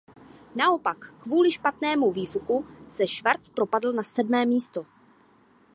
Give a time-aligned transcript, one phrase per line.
[0.55, 4.85] Naopak kvůli špatnému výfuku se Schwarz propadl na sedmé místo.